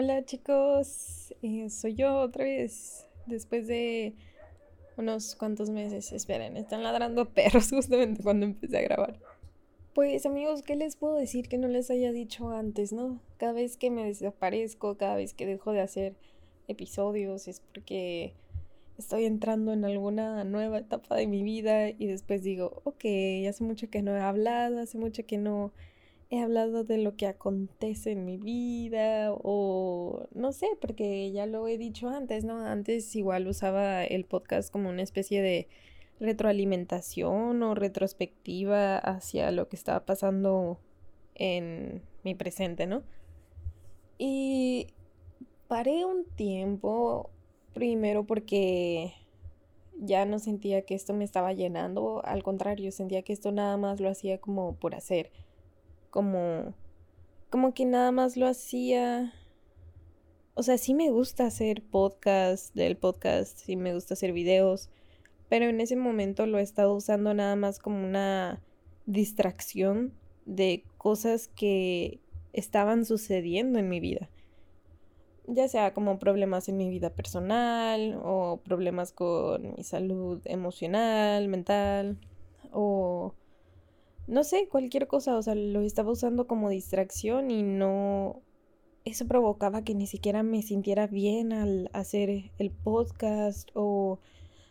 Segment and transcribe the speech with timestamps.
[0.00, 3.08] Hola chicos, eh, soy yo otra vez.
[3.26, 4.14] Después de
[4.96, 9.18] unos cuantos meses, esperen, están ladrando perros justamente cuando empecé a grabar.
[9.96, 13.20] Pues amigos, ¿qué les puedo decir que no les haya dicho antes, no?
[13.38, 16.14] Cada vez que me desaparezco, cada vez que dejo de hacer
[16.68, 18.34] episodios es porque
[18.98, 23.04] estoy entrando en alguna nueva etapa de mi vida y después digo, ok,
[23.48, 25.72] hace mucho que no he hablado, hace mucho que no
[26.30, 31.66] he hablado de lo que acontece en mi vida o no sé, porque ya lo
[31.68, 32.60] he dicho antes, ¿no?
[32.60, 35.68] Antes igual usaba el podcast como una especie de
[36.20, 40.78] retroalimentación o retrospectiva hacia lo que estaba pasando
[41.34, 43.02] en mi presente, ¿no?
[44.18, 44.88] Y
[45.68, 47.30] paré un tiempo,
[47.72, 49.14] primero porque
[49.96, 54.00] ya no sentía que esto me estaba llenando, al contrario, sentía que esto nada más
[54.00, 55.30] lo hacía como por hacer
[56.10, 56.74] como,
[57.50, 59.32] como que nada más lo hacía.
[60.54, 64.90] O sea, sí me gusta hacer podcast del podcast, sí me gusta hacer videos,
[65.48, 68.60] pero en ese momento lo he estado usando nada más como una
[69.06, 70.12] distracción
[70.46, 72.20] de cosas que
[72.52, 74.28] estaban sucediendo en mi vida.
[75.46, 82.18] Ya sea como problemas en mi vida personal o problemas con mi salud emocional, mental
[82.72, 83.34] o
[84.28, 88.42] no sé, cualquier cosa, o sea, lo estaba usando como distracción y no...
[89.04, 94.18] Eso provocaba que ni siquiera me sintiera bien al hacer el podcast o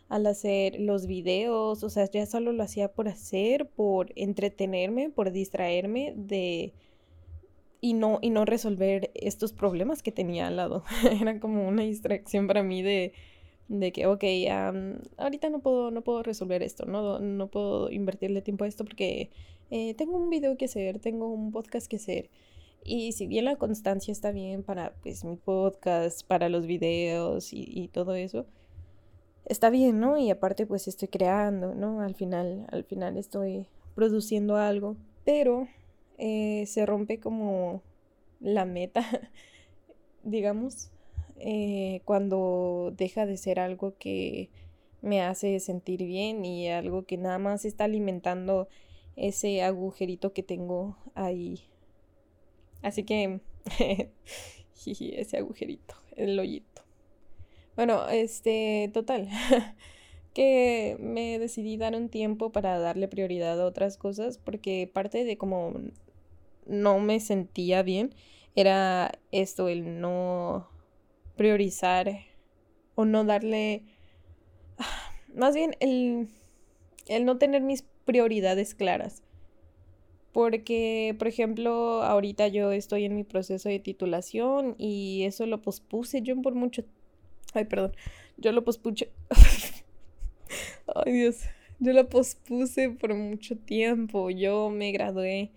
[0.08, 5.32] al hacer los videos, o sea, ya solo lo hacía por hacer, por entretenerme, por
[5.32, 6.72] distraerme de
[7.80, 10.84] y no y no resolver estos problemas que tenía al lado.
[11.20, 13.12] Era como una distracción para mí de
[13.68, 14.24] de que, ok,
[15.18, 19.30] ahorita no puedo, no puedo resolver esto, no, no puedo invertirle tiempo a esto porque
[19.70, 22.30] eh, tengo un video que hacer, tengo un podcast que hacer.
[22.84, 27.88] Y si bien la constancia está bien para pues mi podcast, para los videos y,
[27.92, 28.46] todo eso,
[29.44, 30.16] está bien, ¿no?
[30.16, 32.00] Y aparte pues estoy creando, ¿no?
[32.00, 35.68] Al final, al final estoy produciendo algo, pero
[36.16, 37.82] eh, se rompe como
[38.40, 39.04] la meta,
[40.22, 40.90] digamos,
[41.40, 44.50] eh, cuando deja de ser algo que
[45.02, 48.68] me hace sentir bien y algo que nada más está alimentando
[49.16, 51.60] ese agujerito que tengo ahí.
[52.82, 53.40] Así que,
[54.86, 56.82] ese agujerito, el hoyito.
[57.76, 59.28] Bueno, este, total,
[60.34, 65.36] que me decidí dar un tiempo para darle prioridad a otras cosas porque parte de
[65.36, 65.74] como
[66.66, 68.14] no me sentía bien
[68.54, 70.68] era esto, el no
[71.38, 72.26] priorizar
[72.94, 73.84] o no darle,
[75.34, 76.28] más bien el,
[77.06, 79.22] el no tener mis prioridades claras.
[80.32, 86.20] Porque, por ejemplo, ahorita yo estoy en mi proceso de titulación y eso lo pospuse
[86.20, 86.84] yo por mucho...
[87.54, 87.92] Ay, perdón.
[88.36, 89.10] Yo lo pospuse...
[90.94, 91.44] Ay, Dios.
[91.78, 94.30] Yo lo pospuse por mucho tiempo.
[94.30, 95.50] Yo me gradué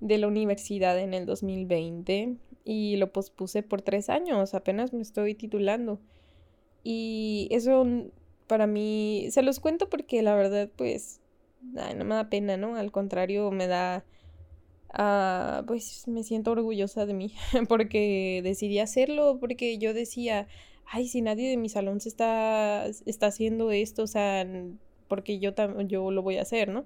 [0.00, 2.36] de la universidad en el 2020
[2.66, 6.00] y lo pospuse por tres años, apenas me estoy titulando.
[6.82, 7.86] Y eso
[8.48, 11.20] para mí, se los cuento porque la verdad pues
[11.62, 12.76] no me da pena, ¿no?
[12.76, 14.04] Al contrario, me da...
[14.98, 17.32] Ah, pues me siento orgullosa de mí
[17.68, 20.48] porque decidí hacerlo, porque yo decía,
[20.86, 24.46] ay, si nadie de mi salón se está, está haciendo esto, o sea,
[25.08, 25.52] porque yo,
[25.86, 26.84] yo lo voy a hacer, ¿no?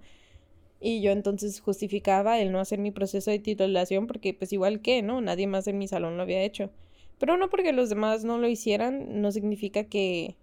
[0.81, 5.03] Y yo entonces justificaba el no hacer mi proceso de titulación porque pues igual que,
[5.03, 5.21] ¿no?
[5.21, 6.71] Nadie más en mi salón lo había hecho.
[7.19, 10.37] Pero no porque los demás no lo hicieran, no significa que,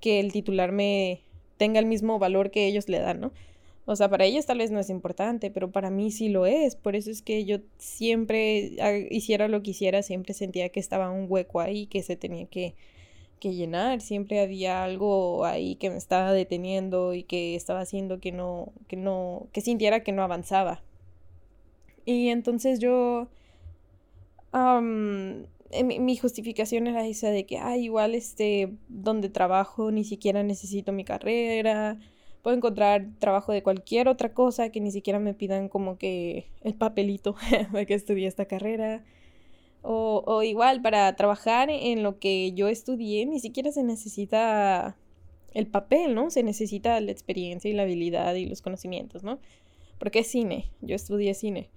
[0.00, 1.20] que el titularme
[1.56, 3.32] tenga el mismo valor que ellos le dan, ¿no?
[3.86, 6.76] O sea, para ellos tal vez no es importante, pero para mí sí lo es.
[6.76, 8.72] Por eso es que yo siempre,
[9.10, 12.74] hiciera lo que hiciera, siempre sentía que estaba un hueco ahí que se tenía que,
[13.40, 18.32] que llenar, siempre había algo ahí que me estaba deteniendo y que estaba haciendo que
[18.32, 20.82] no, que no, que sintiera que no avanzaba.
[22.04, 23.28] Y entonces yo,
[25.84, 31.04] mi, justificación era esa de que, ah, igual este, donde trabajo ni siquiera necesito mi
[31.04, 31.98] carrera,
[32.42, 36.74] puedo encontrar trabajo de cualquier otra cosa que ni siquiera me pidan como que el
[36.74, 37.36] papelito
[37.72, 39.04] de que estudié esta carrera.
[39.82, 44.96] O, igual, para trabajar en lo que yo estudié, ni siquiera se necesita
[45.54, 46.30] el papel, ¿no?
[46.30, 49.38] Se necesita la experiencia y la habilidad y los conocimientos, ¿no?
[49.98, 51.70] Porque es cine, yo estudié cine.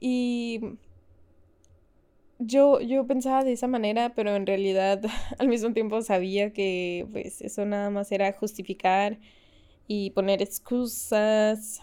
[0.00, 0.60] Y
[2.38, 5.02] yo, yo pensaba de esa manera, pero en realidad
[5.38, 9.18] al mismo tiempo sabía que pues eso nada más era justificar
[9.88, 11.80] y poner excusas,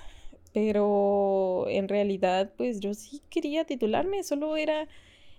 [0.53, 4.87] pero en realidad pues yo sí quería titularme, solo era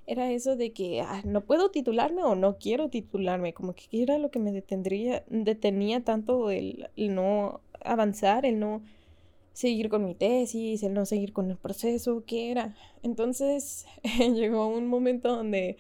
[0.07, 4.19] era eso de que ah, no puedo titularme o no quiero titularme, como que era
[4.19, 8.83] lo que me detendría, detenía tanto el, no avanzar, el no
[9.53, 12.75] seguir con mi tesis, el no seguir con el proceso, ¿qué era?
[13.03, 13.87] Entonces
[14.19, 15.77] llegó un momento donde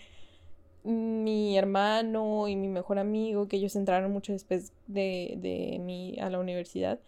[0.83, 6.31] mi hermano y mi mejor amigo, que ellos entraron mucho después de, de mí a
[6.31, 7.01] la universidad,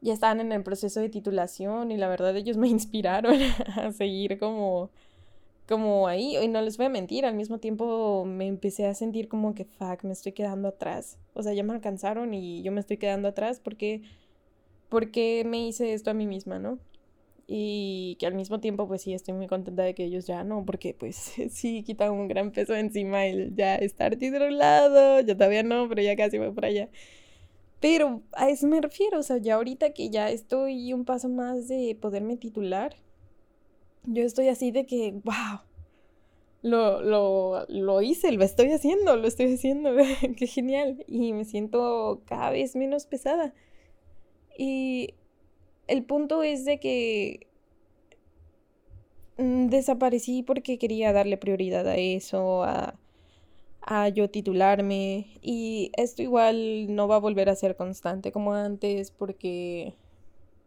[0.00, 3.36] ya estaban en el proceso de titulación y la verdad ellos me inspiraron
[3.76, 4.90] a seguir como
[5.66, 9.28] como ahí, y no les voy a mentir, al mismo tiempo me empecé a sentir
[9.28, 11.18] como que, fuck, me estoy quedando atrás.
[11.34, 14.02] O sea, ya me alcanzaron y yo me estoy quedando atrás porque,
[14.88, 16.78] porque me hice esto a mí misma, ¿no?
[17.46, 20.64] Y que al mismo tiempo, pues sí, estoy muy contenta de que ellos ya no,
[20.64, 21.16] porque pues
[21.50, 26.16] sí quita un gran peso encima el ya estar titulado, yo todavía no, pero ya
[26.16, 26.90] casi voy por allá.
[27.80, 31.68] Pero a eso me refiero, o sea, ya ahorita que ya estoy un paso más
[31.68, 32.96] de poderme titular,
[34.04, 35.60] yo estoy así de que, wow,
[36.62, 39.90] lo, lo, lo hice, lo estoy haciendo, lo estoy haciendo,
[40.36, 41.04] qué genial.
[41.06, 43.52] Y me siento cada vez menos pesada.
[44.56, 45.14] Y
[45.88, 47.48] el punto es de que
[49.36, 52.98] mm, desaparecí porque quería darle prioridad a eso, a,
[53.82, 55.26] a yo titularme.
[55.42, 59.94] Y esto igual no va a volver a ser constante como antes porque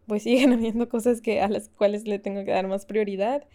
[0.07, 3.45] pues siguen habiendo cosas que, a las cuales le tengo que dar más prioridad.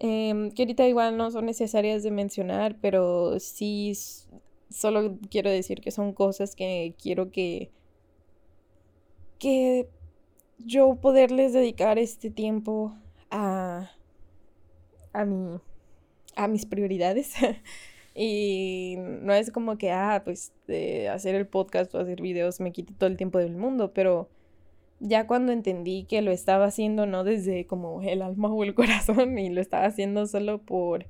[0.00, 3.92] Em, que ahorita igual no son necesarias de mencionar, pero sí
[4.68, 7.70] solo quiero decir que son cosas que quiero que
[9.38, 9.88] que
[10.58, 12.92] yo poderles dedicar este tiempo
[13.30, 13.90] a
[15.12, 15.60] a mi
[16.36, 17.34] a mis prioridades
[18.14, 20.52] y no es como que ah pues
[21.10, 24.28] hacer el podcast o hacer videos me quite todo el tiempo del mundo pero
[25.06, 29.38] ya cuando entendí que lo estaba haciendo no desde como el alma o el corazón
[29.38, 31.06] y lo estaba haciendo solo por,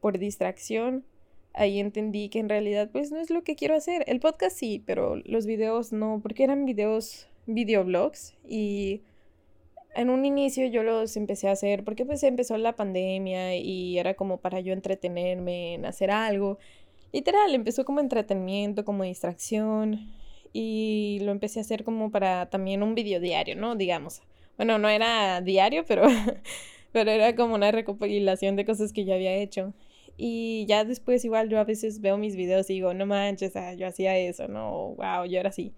[0.00, 1.04] por distracción,
[1.54, 4.04] ahí entendí que en realidad pues no es lo que quiero hacer.
[4.06, 9.00] El podcast sí, pero los videos no, porque eran videos, videoblogs y
[9.94, 14.12] en un inicio yo los empecé a hacer porque pues empezó la pandemia y era
[14.12, 16.58] como para yo entretenerme en hacer algo.
[17.12, 20.21] Literal, empezó como entretenimiento, como distracción
[20.52, 23.76] y lo empecé a hacer como para también un video diario, ¿no?
[23.76, 24.22] Digamos.
[24.56, 26.04] Bueno, no era diario, pero,
[26.92, 29.72] pero era como una recopilación de cosas que yo había hecho.
[30.16, 33.74] Y ya después igual yo a veces veo mis videos y digo, no manches, ah,
[33.74, 35.72] yo hacía eso, no, wow, yo era así.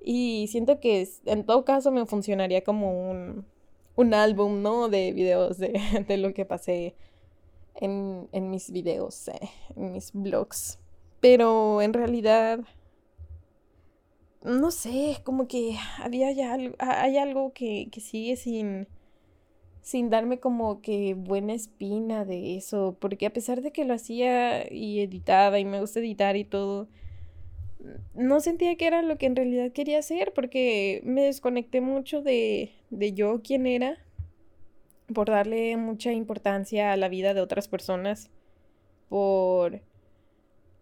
[0.00, 3.44] Y siento que en todo caso me funcionaría como un,
[3.96, 4.88] un álbum, ¿no?
[4.88, 5.78] De videos de,
[6.08, 6.94] de lo que pasé
[7.74, 10.78] en, en mis videos, eh, en mis blogs.
[11.20, 12.60] Pero en realidad
[14.46, 18.86] no sé, como que había ya algo, hay algo que, que sigue sin,
[19.82, 24.72] sin darme como que buena espina de eso, porque a pesar de que lo hacía
[24.72, 26.88] y editaba y me gusta editar y todo,
[28.14, 32.72] no sentía que era lo que en realidad quería hacer, porque me desconecté mucho de,
[32.90, 33.98] de yo quién era,
[35.12, 38.30] por darle mucha importancia a la vida de otras personas,
[39.08, 39.80] por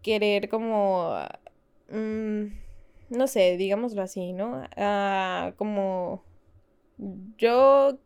[0.02, 1.14] querer como...
[1.90, 2.63] Mm,
[3.10, 4.62] no sé, digámoslo así, ¿no?
[4.76, 6.24] Ah, como
[7.38, 7.98] yo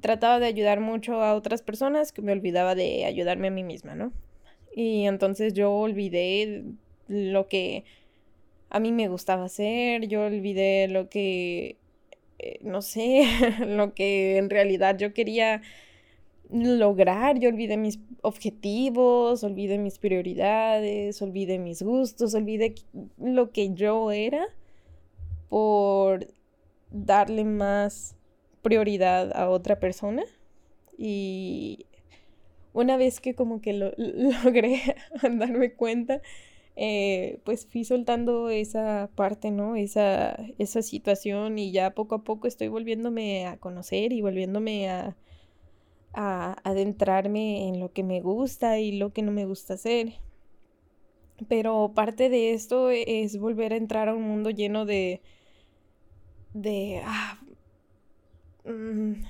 [0.00, 3.94] trataba de ayudar mucho a otras personas que me olvidaba de ayudarme a mí misma,
[3.94, 4.12] ¿no?
[4.74, 6.64] Y entonces yo olvidé
[7.08, 7.84] lo que
[8.70, 11.76] a mí me gustaba hacer, yo olvidé lo que,
[12.38, 13.24] eh, no sé,
[13.66, 15.62] lo que en realidad yo quería
[16.52, 22.74] lograr, yo olvidé mis objetivos, olvidé mis prioridades, olvidé mis gustos, olvidé
[23.18, 24.46] lo que yo era
[25.48, 26.26] por
[26.90, 28.16] darle más
[28.62, 30.24] prioridad a otra persona.
[30.98, 31.86] Y
[32.72, 34.80] una vez que como que lo, logré
[35.22, 36.20] darme cuenta,
[36.76, 39.76] eh, pues fui soltando esa parte, ¿no?
[39.76, 45.16] Esa, esa situación y ya poco a poco estoy volviéndome a conocer y volviéndome a
[46.14, 50.14] a adentrarme en lo que me gusta y lo que no me gusta hacer.
[51.48, 55.22] Pero parte de esto es volver a entrar a un mundo lleno de...
[56.54, 57.02] de...
[57.04, 57.40] Ah,
[58.64, 59.24] mm,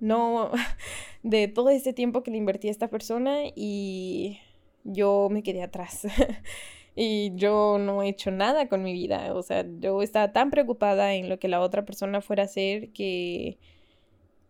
[0.00, 0.50] no,
[1.22, 4.38] de todo ese tiempo que le invertí a esta persona y
[4.84, 6.06] yo me quedé atrás.
[6.96, 9.34] y yo no he hecho nada con mi vida.
[9.34, 12.90] O sea, yo estaba tan preocupada en lo que la otra persona fuera a hacer
[12.92, 13.58] que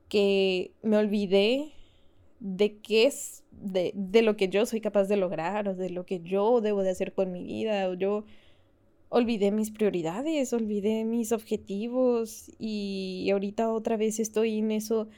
[0.09, 1.73] que me olvidé
[2.41, 6.07] de qué es, de, de, lo que yo soy capaz de lograr o de lo
[6.07, 8.25] que yo debo de hacer con mi vida o yo
[9.09, 15.09] olvidé mis prioridades, olvidé mis objetivos y ahorita otra vez estoy en eso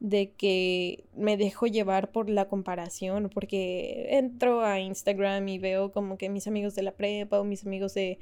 [0.00, 6.18] de que me dejo llevar por la comparación, porque entro a Instagram y veo como
[6.18, 8.18] que mis amigos de la prepa o mis amigos de...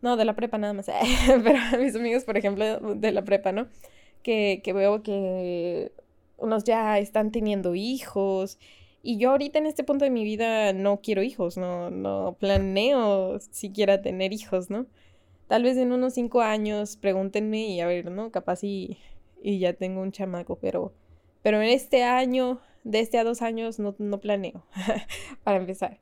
[0.00, 0.86] No, de la prepa nada más,
[1.44, 3.68] pero mis amigos, por ejemplo, de la prepa, ¿no?
[4.22, 5.92] Que, que veo que
[6.38, 8.58] unos ya están teniendo hijos
[9.02, 13.38] y yo ahorita en este punto de mi vida no quiero hijos, no, no planeo
[13.50, 14.86] siquiera tener hijos, ¿no?
[15.48, 18.30] Tal vez en unos cinco años pregúntenme y a ver, ¿no?
[18.30, 18.98] Capaz y
[19.42, 20.92] y ya tengo un chamaco, pero,
[21.42, 24.64] pero en este año, de este a dos años, no, no planeo,
[25.44, 25.98] para empezar.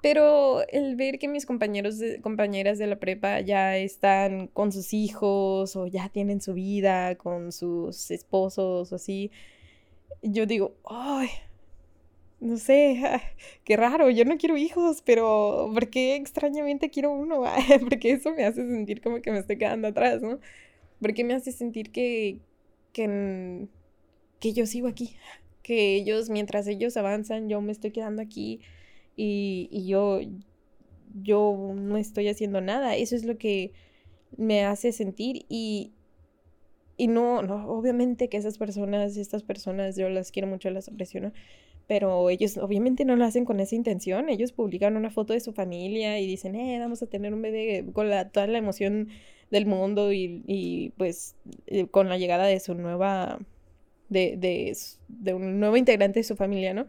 [0.00, 5.74] Pero el ver que mis compañeros compañeras de la prepa ya están con sus hijos
[5.74, 9.32] o ya tienen su vida con sus esposos o así,
[10.22, 11.28] yo digo, ay,
[12.40, 13.02] no sé,
[13.64, 17.42] qué raro, yo no quiero hijos, pero ¿por qué extrañamente quiero uno?
[17.88, 20.38] Porque eso me hace sentir como que me estoy quedando atrás, ¿no?
[21.00, 22.40] Porque me hace sentir que,
[22.92, 23.66] que,
[24.40, 25.16] que yo sigo aquí,
[25.62, 28.60] que ellos, mientras ellos avanzan, yo me estoy quedando aquí
[29.18, 30.20] y, y yo,
[31.22, 32.96] yo no estoy haciendo nada.
[32.96, 33.72] Eso es lo que
[34.36, 35.92] me hace sentir y,
[36.96, 41.32] y no, no, obviamente que esas personas, estas personas, yo las quiero mucho, las aprecio,
[41.88, 44.28] Pero ellos obviamente no lo hacen con esa intención.
[44.28, 47.86] Ellos publican una foto de su familia y dicen, eh, vamos a tener un bebé
[47.92, 49.08] con la, toda la emoción
[49.50, 53.40] del mundo y, pues eh, con la llegada de su nueva,
[54.08, 56.86] de, de, un nuevo integrante de su familia, ¿no?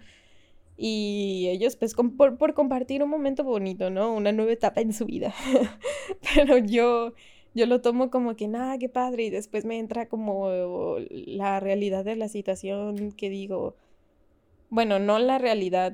[0.81, 4.13] Y ellos pues por, por, compartir un momento bonito, ¿no?
[4.13, 5.33] Una nueva etapa en su vida.
[6.35, 7.13] Pero yo,
[7.53, 10.49] yo lo tomo como que, nada, qué padre, y después me entra como
[11.09, 13.75] la realidad de la situación que digo,
[14.69, 15.93] bueno, no la realidad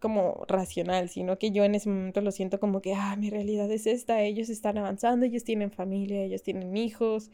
[0.00, 3.70] como racional, sino que yo en ese momento lo siento como que, ah, mi realidad
[3.70, 7.30] es esta, ellos están avanzando, ellos tienen familia, ellos tienen hijos,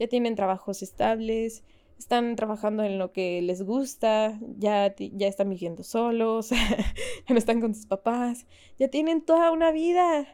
[0.00, 1.62] ya tienen trabajos estables,
[2.00, 7.60] están trabajando en lo que les gusta, ya, ya están viviendo solos, ya no están
[7.60, 8.46] con sus papás,
[8.78, 10.26] ya tienen toda una vida.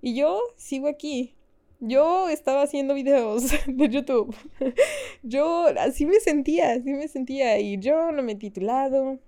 [0.00, 1.34] Y yo sigo aquí.
[1.80, 4.34] Yo estaba haciendo videos de YouTube.
[5.22, 7.58] yo así me sentía, así me sentía.
[7.60, 9.18] Y yo no me he titulado.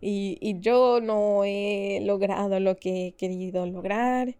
[0.00, 4.34] Y, yo no he logrado lo que he querido lograr.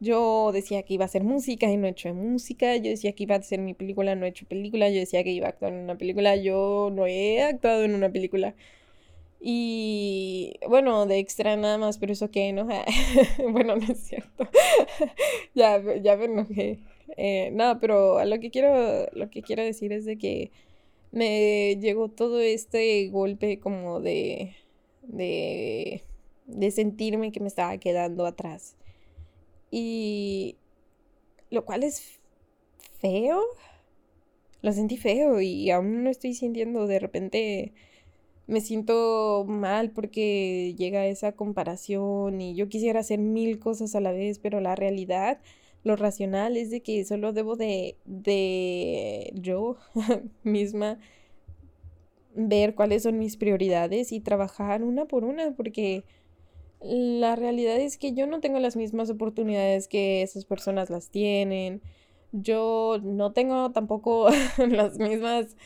[0.00, 2.76] Yo decía que iba a hacer música y no he hecho música.
[2.76, 4.90] Yo decía que iba a hacer mi película, no he hecho película.
[4.90, 8.10] Yo decía que iba a actuar en una película, yo no he actuado en una
[8.10, 8.54] película.
[9.40, 12.66] Y bueno, de extra nada más, pero eso que no.
[13.52, 14.48] bueno, no es cierto.
[15.54, 16.78] ya, ya me enojé.
[17.16, 20.50] Eh, no, pero lo que quiero, lo que quiero decir es de que
[21.12, 24.56] me llegó todo este golpe como de
[25.08, 26.02] de,
[26.46, 28.76] de sentirme que me estaba quedando atrás.
[29.70, 30.56] Y
[31.50, 32.20] lo cual es
[33.00, 33.42] feo.
[34.62, 37.72] Lo sentí feo y aún no estoy sintiendo de repente
[38.46, 44.12] me siento mal porque llega esa comparación y yo quisiera hacer mil cosas a la
[44.12, 45.40] vez, pero la realidad,
[45.84, 49.76] lo racional es de que solo debo de, de yo
[50.44, 50.98] misma
[52.34, 56.04] ver cuáles son mis prioridades y trabajar una por una, porque
[56.80, 61.82] la realidad es que yo no tengo las mismas oportunidades que esas personas las tienen.
[62.32, 64.28] Yo no tengo tampoco
[64.58, 65.56] las mismas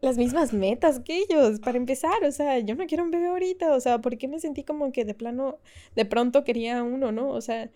[0.00, 3.74] las mismas metas que ellos para empezar, o sea, yo no quiero un bebé ahorita,
[3.74, 5.58] o sea, ¿por qué me sentí como que de plano
[5.94, 7.30] de pronto quería uno, ¿no?
[7.30, 7.70] O sea,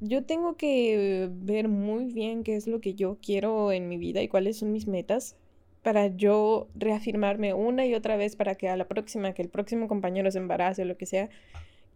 [0.00, 4.22] yo tengo que ver muy bien qué es lo que yo quiero en mi vida
[4.22, 5.36] y cuáles son mis metas
[5.82, 9.88] para yo reafirmarme una y otra vez para que a la próxima, que el próximo
[9.88, 11.28] compañero se embarace o lo que sea,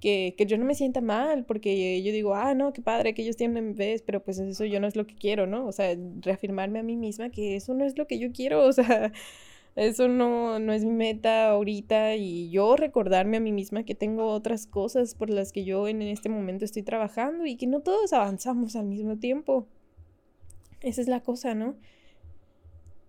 [0.01, 3.23] que, que, yo no me sienta mal, porque yo digo, ah, no, qué padre que
[3.23, 5.67] ellos tienen bebés, pero pues eso yo no es lo que quiero, ¿no?
[5.67, 8.73] O sea, reafirmarme a mí misma que eso no es lo que yo quiero, o
[8.73, 9.13] sea,
[9.77, 14.27] eso no, no es mi meta ahorita y yo recordarme a mí misma que tengo
[14.29, 18.13] otras cosas por las que yo en este momento estoy trabajando y que no todos
[18.13, 19.67] avanzamos al mismo tiempo.
[20.81, 21.77] Esa es la cosa, ¿no?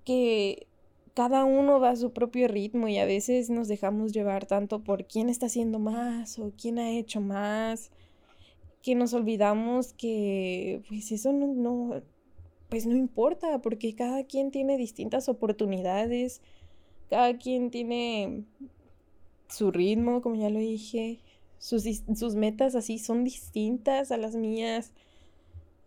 [0.08, 0.68] Que
[1.14, 5.06] cada uno va a su propio ritmo y a veces nos dejamos llevar tanto por
[5.06, 7.92] quién está haciendo más o quién ha hecho más,
[8.82, 12.02] que nos olvidamos que pues eso no, no
[12.70, 16.42] pues no importa, porque cada quien tiene distintas oportunidades,
[17.10, 18.46] cada quien tiene
[19.50, 21.20] su ritmo, como ya lo dije,
[21.58, 21.84] sus,
[22.16, 24.94] sus metas así son distintas a las mías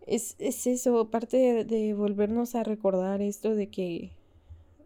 [0.07, 4.11] es, eso, parte de, volvernos a recordar esto de que,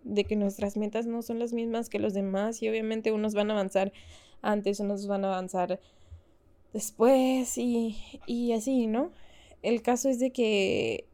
[0.03, 3.51] de que nuestras metas no son las mismas que los demás y obviamente unos van
[3.51, 3.93] a avanzar
[4.41, 5.79] antes, unos van a avanzar
[6.73, 9.11] después y, y así, ¿no?
[9.61, 11.05] El caso es de que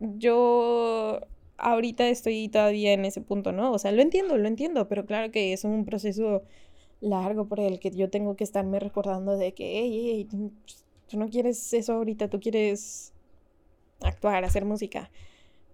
[0.00, 1.20] yo
[1.56, 3.72] ahorita estoy todavía en ese punto, ¿no?
[3.72, 6.42] O sea, lo entiendo, lo entiendo, pero claro que es un proceso
[7.00, 10.50] largo por el que yo tengo que estarme recordando de que, hey, hey,
[11.08, 13.12] tú no quieres eso ahorita, tú quieres
[14.00, 15.10] actuar, hacer música.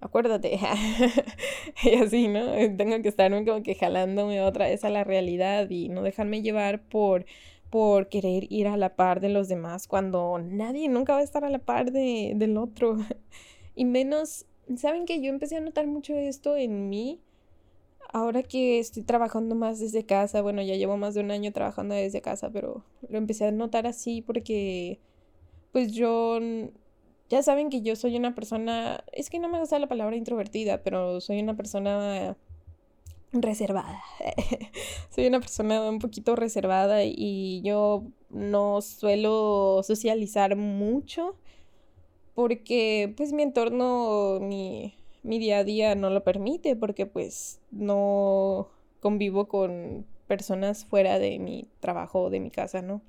[0.00, 0.58] Acuérdate.
[1.84, 2.52] y así, ¿no?
[2.76, 6.80] Tengo que estarme como que jalándome otra vez a la realidad y no dejarme llevar
[6.82, 7.26] por
[7.70, 11.44] por querer ir a la par de los demás cuando nadie nunca va a estar
[11.44, 12.98] a la par de, del otro.
[13.76, 14.46] y menos,
[14.76, 17.20] ¿saben que yo empecé a notar mucho esto en mí?
[18.12, 21.94] Ahora que estoy trabajando más desde casa, bueno, ya llevo más de un año trabajando
[21.94, 24.98] desde casa, pero lo empecé a notar así porque,
[25.72, 26.38] pues yo,
[27.28, 30.82] ya saben que yo soy una persona, es que no me gusta la palabra introvertida,
[30.82, 32.36] pero soy una persona
[33.32, 34.02] reservada.
[35.10, 41.36] Soy una persona un poquito reservada y yo no suelo socializar mucho
[42.34, 48.68] porque pues mi entorno, mi, mi día a día no lo permite porque pues no
[49.00, 53.02] convivo con personas fuera de mi trabajo o de mi casa, ¿no?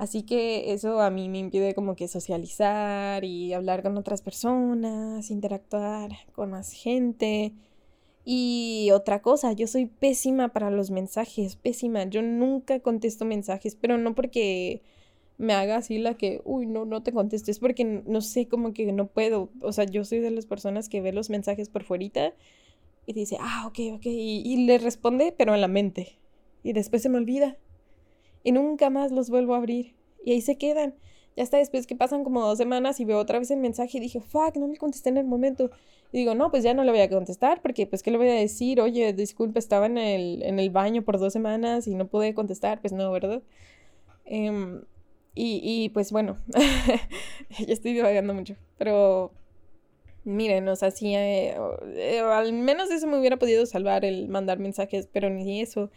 [0.00, 5.30] Así que eso a mí me impide como que socializar y hablar con otras personas,
[5.30, 7.52] interactuar con más gente.
[8.24, 12.04] Y otra cosa, yo soy pésima para los mensajes, pésima.
[12.04, 14.80] Yo nunca contesto mensajes, pero no porque
[15.36, 18.72] me haga así la que, uy, no, no te contesto, es porque no sé, como
[18.72, 19.50] que no puedo.
[19.60, 22.32] O sea, yo soy de las personas que ve los mensajes por fuerita
[23.04, 26.18] y dice, ah, ok, ok, y le responde, pero en la mente.
[26.62, 27.58] Y después se me olvida.
[28.42, 29.94] Y nunca más los vuelvo a abrir.
[30.24, 30.94] Y ahí se quedan.
[31.36, 34.00] Ya está después que pasan como dos semanas y veo otra vez el mensaje y
[34.00, 35.70] dije, fuck, no le contesté en el momento.
[36.12, 38.28] Y digo, no, pues ya no le voy a contestar porque pues qué le voy
[38.28, 42.08] a decir, oye, disculpe, estaba en el, en el baño por dos semanas y no
[42.08, 43.42] pude contestar, pues no, ¿verdad?
[44.24, 44.82] Em,
[45.34, 46.36] y, y pues bueno,
[47.58, 49.32] ya estoy divagando mucho, pero
[50.24, 51.56] miren, o sea, sí, eh,
[51.94, 55.90] eh, al menos eso me hubiera podido salvar el mandar mensajes, pero ni eso.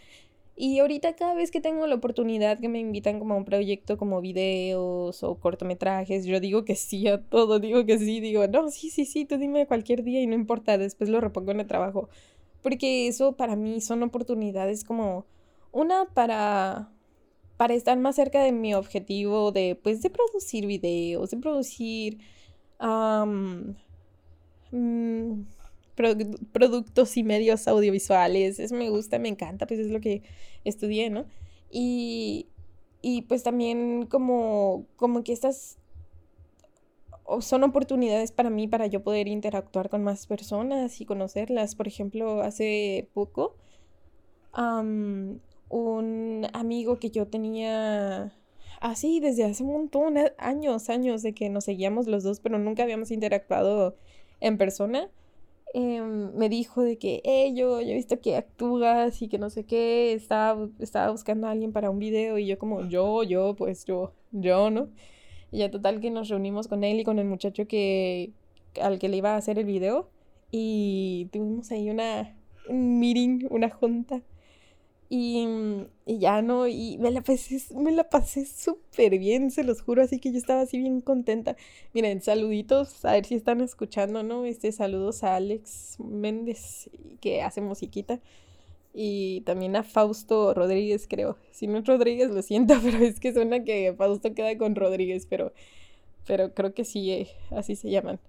[0.55, 3.97] Y ahorita cada vez que tengo la oportunidad que me invitan como a un proyecto
[3.97, 8.69] como videos o cortometrajes, yo digo que sí a todo, digo que sí, digo, no,
[8.69, 11.67] sí, sí, sí, tú dime cualquier día y no importa, después lo repongo en el
[11.67, 12.09] trabajo.
[12.61, 15.25] Porque eso para mí son oportunidades como
[15.71, 16.89] una para
[17.57, 22.19] para estar más cerca de mi objetivo de pues de producir videos, de producir
[25.95, 28.60] productos y medios audiovisuales.
[28.60, 30.23] Eso me gusta, me encanta, pues es lo que
[30.63, 31.25] estudié, ¿no?
[31.69, 32.47] Y,
[33.01, 35.77] y pues también como, como que estas
[37.39, 41.75] son oportunidades para mí para yo poder interactuar con más personas y conocerlas.
[41.75, 43.56] Por ejemplo, hace poco,
[44.56, 48.34] un amigo que yo tenía
[48.79, 52.84] así desde hace un montón, años, años de que nos seguíamos los dos, pero nunca
[52.84, 53.95] habíamos interactuado
[54.39, 55.10] en persona
[55.75, 59.65] Em, me dijo de que, hey, yo, he visto que actúas y que no sé
[59.65, 63.83] qué, estaba, estaba buscando a alguien para un video y yo como, yo, yo, pues
[63.86, 64.89] yo, yo, ¿no?
[65.51, 68.33] Y ya total que nos reunimos con él y con el muchacho que,
[68.81, 70.09] al que le iba a hacer el video
[70.51, 72.38] y tuvimos ahí una,
[72.69, 74.21] un meeting, una junta
[75.15, 75.47] y,
[76.08, 80.02] y, ya no, y me la pasé, me la pasé súper bien, se los juro,
[80.02, 81.56] así que yo estaba así bien contenta.
[81.93, 84.43] Miren, saluditos, a ver si están escuchando, ¿no?
[84.43, 86.89] Este, saludos a Alex Méndez,
[87.21, 88.21] que hace musiquita.
[88.91, 91.38] Y también a Fausto Rodríguez, creo.
[91.52, 95.28] Si no es Rodríguez, lo siento, pero es que suena que Fausto queda con Rodríguez,
[95.30, 95.54] pero,
[96.26, 98.19] pero creo que sí, eh, así se llaman.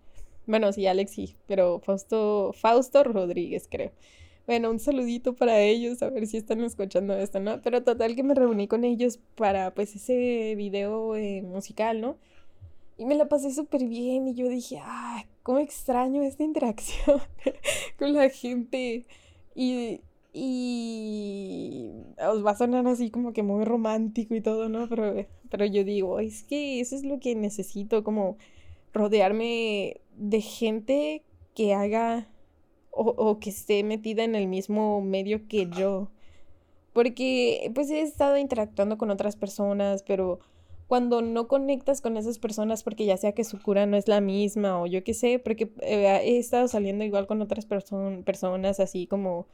[0.47, 3.93] Bueno, sí, Alex sí, pero Fausto, Fausto Rodríguez, creo.
[4.47, 7.63] Bueno, un saludito para ellos, a ver si están escuchando esto, ¿no?
[7.63, 12.19] Pero total que me reuní con ellos para pues ese video eh, musical, ¿no?
[12.99, 17.21] Y me la pasé súper bien y yo dije, ah, cómo extraño esta interacción
[17.99, 19.07] con la gente.
[19.55, 20.01] Y,
[20.33, 24.89] y os va a sonar así como que muy romántico y todo, ¿no?
[24.89, 28.37] Pero, pero yo digo, es que eso es lo que necesito, como
[28.93, 31.23] rodearme de gente
[31.55, 32.29] que haga
[32.95, 36.11] o, que esté metida en el mismo medio que yo.
[36.93, 40.39] Porque pues he estado interactuando con otras personas, pero
[40.87, 44.21] cuando no conectas con esas personas porque ya sea que su cura no es la
[44.21, 49.07] misma o yo qué sé, porque eh, he estado saliendo igual con otras personas así
[49.07, 49.47] como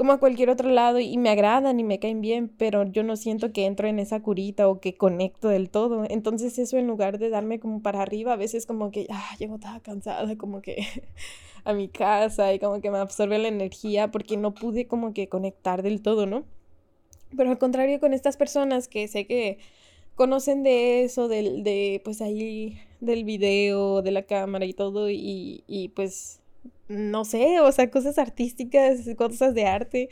[0.00, 3.16] como a cualquier otro lado y me agradan y me caen bien, pero yo no
[3.16, 6.06] siento que entro en esa curita o que conecto del todo.
[6.08, 9.58] Entonces eso en lugar de darme como para arriba, a veces como que, ah, llego
[9.58, 10.86] toda cansada, como que
[11.64, 15.28] a mi casa y como que me absorbe la energía porque no pude como que
[15.28, 16.44] conectar del todo, ¿no?
[17.36, 19.58] Pero al contrario con estas personas que sé que
[20.14, 25.62] conocen de eso, del, de pues ahí, del video, de la cámara y todo, y,
[25.66, 26.40] y pues
[26.90, 30.08] no sé, o sea, cosas artísticas, cosas de arte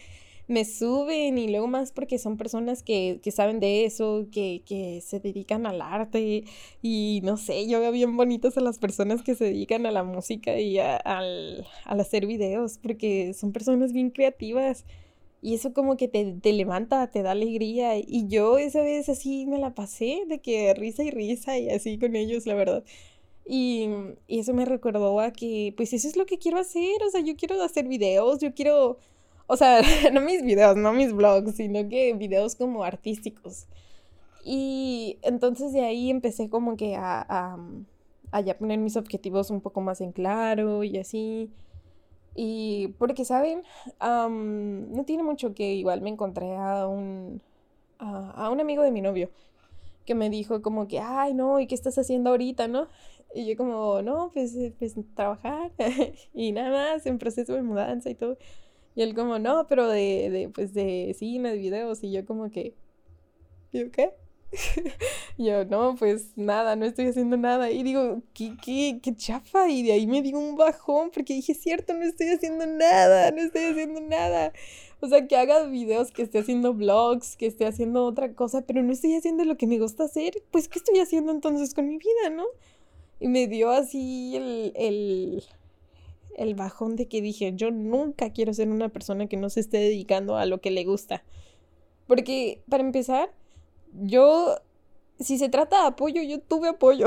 [0.49, 5.67] me suben y luego más porque son personas que, saben de eso, que, se dedican
[5.67, 6.45] al arte
[6.83, 10.05] y no sé, yo veo bien bonitas a las personas que se dedican a la
[10.05, 14.85] música y al, al, hacer videos porque son personas bien creativas
[15.43, 19.47] y eso como que te, te, levanta, te da alegría y yo esa vez así
[19.47, 22.85] me la pasé de que risa y risa y así con ellos, la verdad.
[23.51, 23.89] Y,
[24.27, 27.23] y eso me recordó a que pues eso es lo que quiero hacer, o sea,
[27.23, 28.99] yo quiero hacer videos, yo quiero
[29.49, 29.81] o sea,
[30.13, 33.67] no mis videos, no mis vlogs, sino que videos como artísticos.
[34.45, 37.57] Y entonces de ahí empecé como que a,
[38.31, 41.51] a, ya poner mis objetivos un poco más en claro y así.
[42.37, 43.63] Y porque, ¿saben?
[44.01, 47.41] no tiene mucho que igual me encontré a un,
[47.99, 49.31] a, un amigo de mi novio
[50.07, 52.87] que me dijo como que, ay, no, ¿y qué estás haciendo ahorita, no?
[53.35, 55.73] Y yo como, no, pues, pues trabajar
[56.35, 58.39] y nada más en proceso de mudanza y todo.
[58.95, 62.03] Y él como, no, pero de, de, pues de cine, de videos.
[62.03, 62.75] Y yo como que,
[63.73, 64.15] ¿yo qué?
[65.39, 67.71] yo, no, pues nada, no estoy haciendo nada.
[67.71, 69.69] Y digo, ¿qué, qué, qué chafa?
[69.69, 73.41] Y de ahí me dio un bajón porque dije, cierto, no estoy haciendo nada, no
[73.43, 74.53] estoy haciendo nada.
[75.01, 78.83] O sea, que haga videos, que esté haciendo vlogs, que esté haciendo otra cosa, pero
[78.83, 80.43] no estoy haciendo lo que me gusta hacer.
[80.51, 82.45] Pues, ¿qué estoy haciendo entonces con mi vida, no?
[83.21, 85.45] Y me dio así el, el,
[86.37, 89.79] el bajón de que dije, yo nunca quiero ser una persona que no se esté
[89.79, 91.25] dedicando a lo que le gusta.
[92.07, 93.31] Porque, para empezar,
[93.93, 94.57] yo,
[95.19, 97.07] si se trata de apoyo, yo tuve apoyo.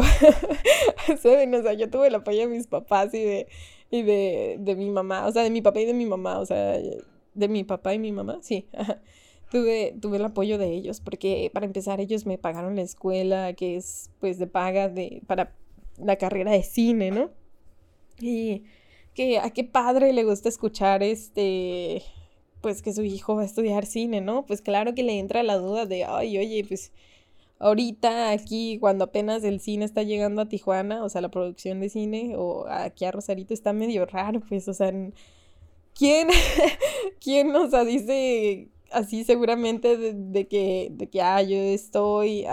[1.22, 1.56] ¿Saben?
[1.56, 3.48] O sea, yo tuve el apoyo de mis papás y de,
[3.90, 6.46] y de, de mi mamá, o sea, de mi papá y de mi mamá, o
[6.46, 6.78] sea,
[7.34, 8.68] de mi papá y mi mamá, sí.
[9.52, 13.76] tuve, tuve el apoyo de ellos porque para empezar ellos me pagaron la escuela que
[13.76, 15.54] es pues de paga de para
[16.04, 17.32] la carrera de cine, ¿no?
[18.20, 18.64] Y
[19.14, 22.04] que a qué padre le gusta escuchar este,
[22.62, 24.46] pues que su hijo va a estudiar cine, ¿no?
[24.46, 26.92] Pues claro que le entra la duda de, ay, oye, pues
[27.60, 31.90] ahorita aquí cuando apenas el cine está llegando a Tijuana, o sea, la producción de
[31.90, 34.92] cine, o aquí a Rosarito está medio raro, pues, o sea,
[35.94, 36.28] ¿quién,
[37.22, 42.46] quién, o sea, dice así seguramente de, que, de que, ah, yo estoy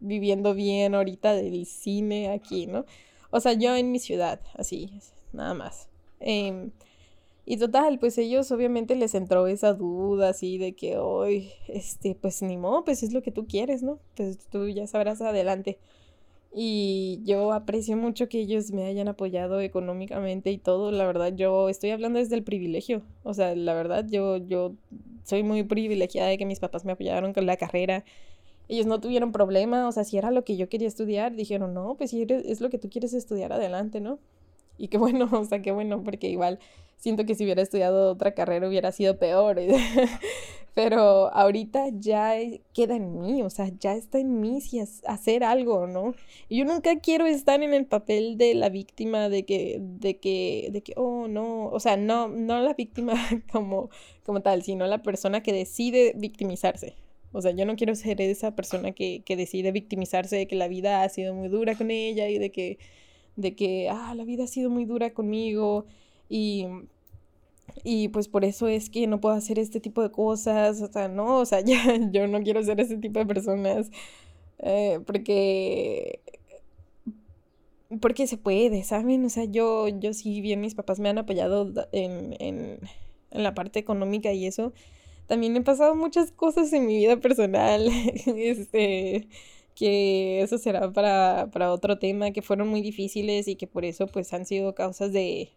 [0.00, 2.84] viviendo bien ahorita del cine aquí, ¿no?
[3.30, 4.90] O sea, yo en mi ciudad, así,
[5.32, 5.88] nada más.
[6.20, 6.70] Em,
[7.46, 12.42] y total, pues ellos obviamente les entró esa duda así de que hoy, este, pues
[12.42, 13.98] ni modo, pues es lo que tú quieres, ¿no?
[14.16, 15.78] Pues tú ya sabrás adelante.
[16.52, 20.90] Y yo aprecio mucho que ellos me hayan apoyado económicamente y todo.
[20.90, 23.02] La verdad, yo estoy hablando desde el privilegio.
[23.22, 24.74] O sea, la verdad, yo, yo
[25.24, 28.04] soy muy privilegiada de que mis papás me apoyaron con la carrera
[28.70, 31.96] ellos no tuvieron problema, o sea, si era lo que yo quería estudiar, dijeron, no,
[31.96, 34.20] pues si es lo que tú quieres estudiar, adelante, ¿no?
[34.78, 36.60] Y qué bueno, o sea, qué bueno, porque igual
[36.96, 39.58] siento que si hubiera estudiado otra carrera hubiera sido peor.
[40.74, 42.34] Pero ahorita ya
[42.72, 46.14] queda en mí, o sea, ya está en mí si hacer algo, ¿no?
[46.48, 50.68] Y yo nunca quiero estar en el papel de la víctima de que, de que,
[50.70, 53.14] de que, oh, no, o sea, no, no la víctima
[53.52, 53.90] como,
[54.24, 56.94] como tal, sino la persona que decide victimizarse.
[57.32, 60.68] O sea, yo no quiero ser esa persona que, que decide victimizarse de que la
[60.68, 62.78] vida ha sido muy dura con ella y de que,
[63.36, 65.86] de que, ah, la vida ha sido muy dura conmigo
[66.28, 66.66] y,
[67.84, 70.82] y pues por eso es que no puedo hacer este tipo de cosas.
[70.82, 73.90] O sea, no, o sea, ya, yo no quiero ser ese tipo de personas
[74.58, 76.20] eh, porque
[78.00, 79.24] porque se puede, ¿saben?
[79.24, 82.78] O sea, yo, yo sí bien mis papás me han apoyado en, en,
[83.30, 84.72] en la parte económica y eso,
[85.30, 87.88] también he pasado muchas cosas en mi vida personal,
[88.26, 89.28] este,
[89.76, 94.08] que eso será para, para otro tema, que fueron muy difíciles y que por eso
[94.08, 95.52] pues han sido causas de,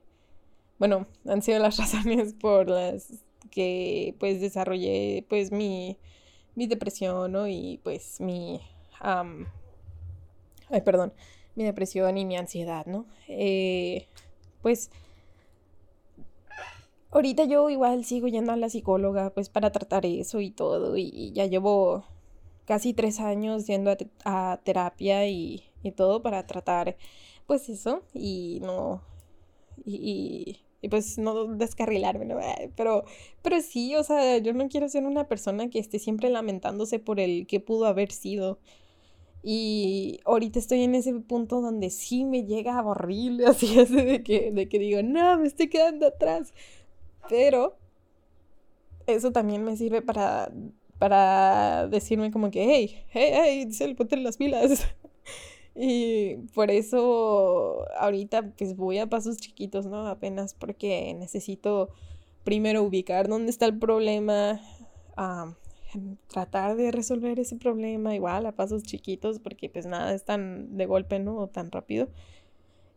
[0.77, 3.13] bueno, han sido las razones por las
[3.49, 5.97] que pues desarrollé pues mi,
[6.53, 7.47] mi depresión, ¿no?
[7.47, 8.62] Y pues mi,
[9.01, 9.47] ay,
[10.86, 11.13] perdón,
[11.55, 13.07] mi depresión y mi ansiedad, ¿no?
[13.27, 14.07] Eh,
[14.62, 14.91] pues
[17.13, 21.32] Ahorita yo igual sigo yendo a la psicóloga pues para tratar eso y todo y
[21.34, 22.04] ya llevo
[22.65, 23.95] casi tres años yendo
[24.26, 25.63] a, terapia y,
[25.95, 26.95] todo para tratar
[27.45, 29.02] pues eso y no
[29.86, 32.38] y, y, pues no descarrilarme, ¿no?
[32.76, 33.06] Pero,
[33.41, 37.19] pero sí, o sea, yo no quiero ser una persona que esté siempre lamentándose por
[37.19, 38.60] el que pudo haber sido.
[39.43, 44.69] Y ahorita estoy en ese punto donde sí me llega horrible, así, de que, de
[44.69, 46.54] que digo, no, me estoy quedando atrás.
[47.29, 47.77] Pero
[49.07, 50.51] eso también me sirve para,
[50.99, 54.88] para decirme como que, hey, hey, hey, el ponte las pilas.
[55.75, 60.07] y por eso ahorita pues voy a pasos chiquitos, ¿no?
[60.07, 61.89] Apenas porque necesito
[62.43, 64.59] primero ubicar dónde está el problema,
[66.27, 70.86] tratar de resolver ese problema igual a pasos chiquitos porque pues nada es tan de
[70.86, 71.38] golpe, ¿no?
[71.38, 72.09] O tan rápido.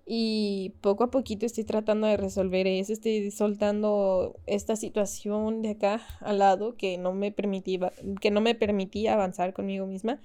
[0.08, 6.00] Y poco a poquito estoy tratando de resolver eso, estoy soltando esta situación de acá
[6.20, 10.20] al lado que no me permitía, que no me permitía avanzar conmigo misma.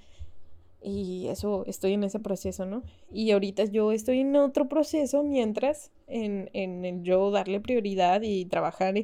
[0.84, 2.84] Y eso, estoy en ese proceso, ¿no?
[3.12, 8.94] Y ahorita yo estoy en otro proceso mientras en, en, yo darle prioridad y trabajar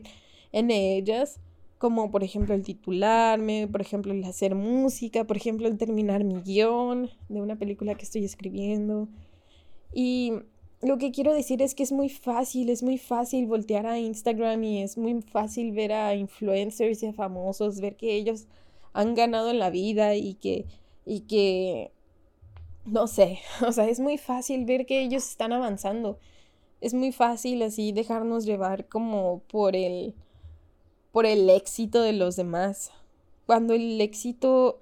[0.53, 1.41] en, ellas,
[1.79, 6.41] como por ejemplo el titularme, por ejemplo el hacer música, por ejemplo el terminar mi
[6.41, 9.09] guion de una película que estoy escribiendo.
[9.93, 10.35] Y
[10.81, 14.63] lo que quiero decir es que es muy fácil, es muy fácil voltear a Instagram
[14.65, 18.47] y es muy fácil ver a influencers y a famosos, ver que ellos
[18.93, 20.67] han ganado en la vida y que
[21.09, 21.91] y que,
[22.85, 26.19] no sé, o sea, es muy fácil ver que ellos están avanzando.
[26.81, 30.15] Es muy fácil así dejarnos llevar como por el,
[31.11, 32.93] por el éxito de los demás.
[33.47, 34.81] Cuando el éxito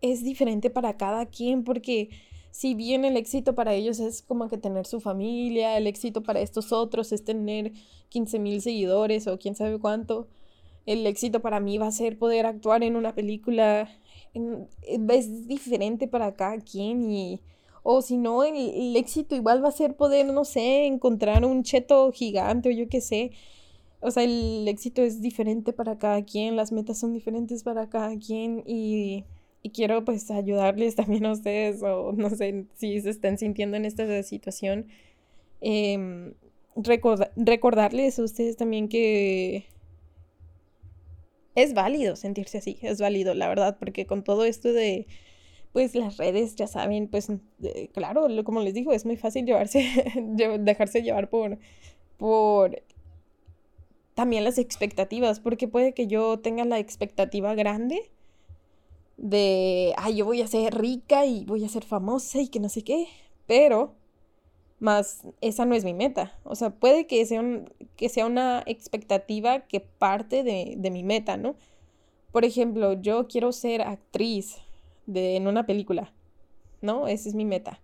[0.00, 2.08] es diferente para cada quien, porque
[2.50, 6.40] si bien el éxito para ellos es como que tener su familia, el éxito para
[6.40, 7.72] estos otros es tener
[8.08, 10.28] 15 mil seguidores o quién sabe cuánto,
[10.86, 13.88] el éxito para mí va a ser poder actuar en una película
[14.34, 17.40] es diferente para cada quien y
[17.82, 22.12] o si no el, éxito igual va a ser poder no sé encontrar un cheto
[22.12, 23.32] gigante o yo qué sé.
[24.00, 28.16] O sea el éxito es diferente para cada quien las metas son diferentes para cada
[28.18, 29.24] quien y,
[29.62, 33.84] y quiero pues ayudarles también a ustedes o no sé si se están sintiendo en
[33.84, 34.86] esta situación
[35.60, 36.34] em,
[36.76, 39.66] recordarles a ustedes también que
[41.54, 45.06] es válido sentirse así, es válido, la verdad, porque con todo esto de,
[45.72, 47.28] pues las redes, ya saben, pues
[47.92, 49.84] claro, como les digo, es muy fácil llevarse,
[50.60, 51.58] dejarse llevar por,
[52.18, 52.82] por
[54.14, 58.10] también las expectativas, porque puede que yo tenga la expectativa grande
[59.20, 62.70] de, ay, yo voy a ser rica y voy a ser famosa y que no
[62.70, 63.06] sé qué,
[63.46, 63.94] pero
[64.78, 66.38] más esa no es mi meta.
[66.42, 67.42] O sea, puede que sea,
[67.96, 71.54] que sea una expectativa que parte de, de, mi meta, ¿no?
[72.32, 74.56] Por ejemplo, yo quiero ser actriz
[75.06, 76.14] de, en una película,
[76.80, 77.06] ¿no?
[77.06, 77.80] Esa es mi meta.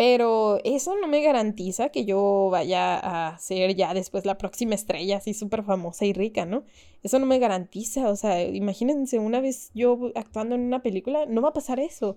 [0.00, 5.18] Pero eso no me garantiza que yo vaya a ser ya después la próxima estrella,
[5.18, 6.64] así súper famosa y rica, ¿no?
[7.02, 11.42] Eso no me garantiza, o sea, imagínense una vez yo actuando en una película, no
[11.42, 12.16] va a pasar eso.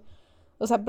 [0.59, 0.81] O sea,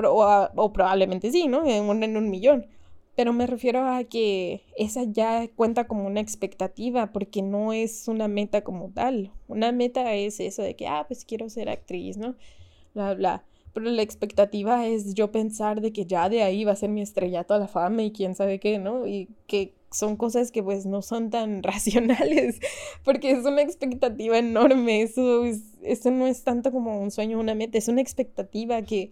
[0.55, 1.65] o, probablemente sí, ¿no?
[1.65, 2.67] En en un millón
[3.15, 8.27] pero me refiero a que esa ya cuenta como una expectativa, porque no es una
[8.27, 9.31] meta como tal.
[9.47, 12.35] Una meta es eso de que, ah, pues quiero ser actriz, ¿no?
[12.93, 13.45] Bla, bla.
[13.75, 17.01] Pero la expectativa es yo pensar de que ya de ahí va a ser mi
[17.01, 19.05] estrellato a la fama y quién sabe qué, ¿no?
[19.05, 22.59] Y que son cosas que pues no son tan racionales,
[23.03, 25.43] porque es una expectativa enorme, eso,
[25.83, 29.11] eso no es tanto como un sueño, una meta, es una expectativa que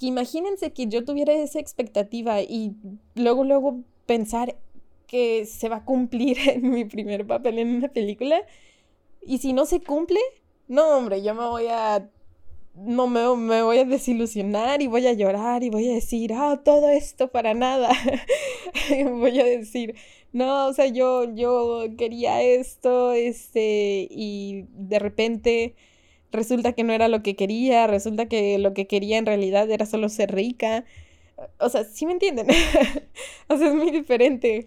[0.00, 2.74] que imagínense que yo tuviera esa expectativa y
[3.14, 4.56] luego, luego pensar
[5.06, 8.40] que se va a cumplir en mi primer papel en una película.
[9.20, 10.20] Y si no se cumple,
[10.68, 12.08] no, hombre, yo me voy a.
[12.74, 16.60] No me, me voy a desilusionar y voy a llorar y voy a decir, ah,
[16.64, 17.90] todo esto para nada.
[19.12, 19.94] voy a decir,
[20.32, 25.74] no, o sea, yo, yo quería esto, este, y de repente
[26.32, 29.86] resulta que no era lo que quería, resulta que lo que quería en realidad era
[29.86, 30.84] solo ser rica.
[31.58, 32.46] O sea, ¿sí me entienden?
[33.48, 34.66] o sea, es muy diferente.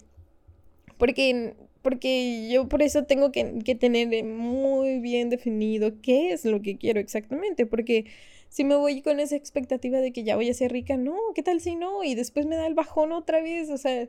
[0.98, 6.62] Porque, porque yo por eso tengo que, que tener muy bien definido qué es lo
[6.62, 7.68] que quiero exactamente.
[7.68, 8.06] Porque
[8.50, 11.44] si me voy con esa expectativa de que ya voy a ser rica, no, ¿qué
[11.44, 12.04] tal si no?
[12.04, 14.08] Y después me da el bajón otra vez, o sea,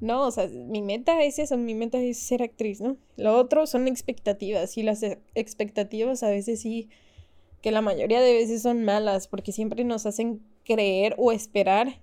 [0.00, 2.96] no, o sea, mi meta es eso, mi meta es ser actriz, ¿no?
[3.16, 5.02] Lo otro son expectativas y las
[5.34, 6.88] expectativas a veces sí,
[7.62, 12.00] que la mayoría de veces son malas porque siempre nos hacen creer o esperar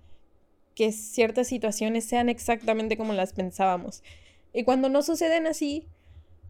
[0.76, 4.02] que ciertas situaciones sean exactamente como las pensábamos.
[4.54, 5.88] Y cuando no suceden así,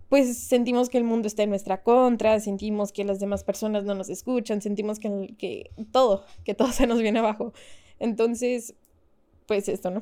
[0.10, 3.94] pues sentimos que el mundo está en nuestra contra, sentimos que las demás personas no
[3.94, 7.54] nos escuchan, sentimos que, que todo, que todo se nos viene abajo.
[8.00, 8.74] Entonces,
[9.46, 10.02] pues esto, ¿no?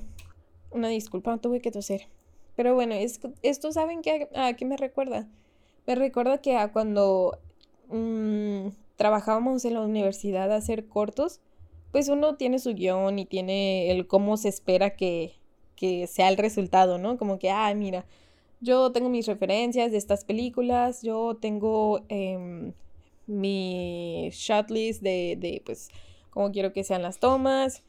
[0.72, 2.08] Una disculpa, tuve que toser.
[2.56, 5.28] Pero bueno, es, esto saben que, a qué me recuerda.
[5.86, 7.38] Me recuerda que a cuando
[7.90, 11.40] mm, trabajábamos en la universidad a hacer cortos,
[11.92, 15.37] pues uno tiene su guion y tiene el cómo se espera que,
[15.78, 17.18] que sea el resultado, ¿no?
[17.18, 18.06] Como que, ah, mira,
[18.60, 22.74] yo tengo mis referencias de estas películas, yo tengo em,
[23.28, 25.90] mi shot list de, de, pues,
[26.32, 27.84] cómo quiero que sean las tomas,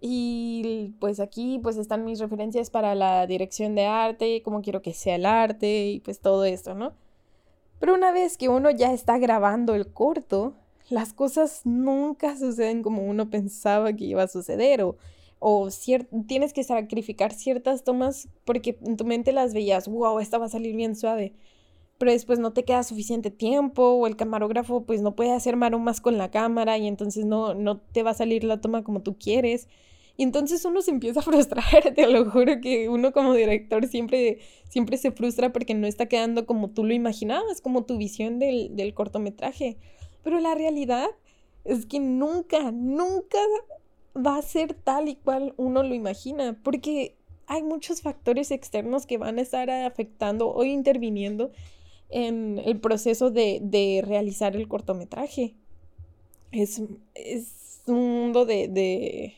[0.00, 4.94] Y pues aquí pues están mis referencias para la dirección de arte, cómo quiero que
[4.94, 6.94] sea el arte y pues todo esto, ¿no?
[7.80, 10.54] Pero una vez que uno ya está grabando el corto,
[10.90, 14.96] las cosas nunca suceden como uno pensaba que iba a suceder o,
[15.40, 15.68] o
[16.28, 20.50] tienes que sacrificar ciertas tomas porque en tu mente las veías, wow, esta va a
[20.50, 21.34] salir bien suave
[22.00, 26.00] pero después no te queda suficiente tiempo o el camarógrafo pues no puede hacer maromas
[26.00, 29.18] con la cámara y entonces no, no te va a salir la toma como tú
[29.18, 29.68] quieres.
[30.16, 34.38] Y entonces uno se empieza a frustrar, te lo juro que uno como director siempre,
[34.70, 38.74] siempre se frustra porque no está quedando como tú lo imaginabas, como tu visión del,
[38.76, 39.76] del cortometraje.
[40.22, 41.10] Pero la realidad
[41.64, 43.40] es que nunca, nunca
[44.16, 49.18] va a ser tal y cual uno lo imagina, porque hay muchos factores externos que
[49.18, 51.50] van a estar afectando o interviniendo
[52.08, 55.54] en el proceso de, realizar el cortometraje.
[56.52, 56.82] Es,
[57.14, 59.34] es un mundo de, de,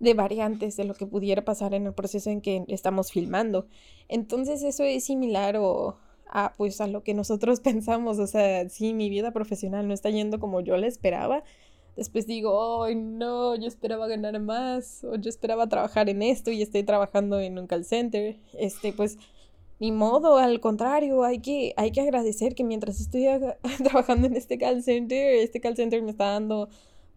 [0.00, 3.66] de, variantes de lo que pudiera pasar en el proceso en que estamos filmando.
[4.08, 5.96] Entonces eso es similar o,
[6.30, 8.18] a, pues, a lo que nosotros pensamos.
[8.18, 11.44] O sea, si mi vida profesional no está yendo como yo la esperaba,
[11.98, 16.62] después digo, ay no, yo esperaba ganar más, o yo esperaba trabajar en esto y
[16.62, 19.18] estoy trabajando en un call center, este, pues
[19.80, 23.26] ni modo, al contrario, hay que, hay que agradecer que mientras estoy
[23.84, 26.68] trabajando en este call center, este call center me está dando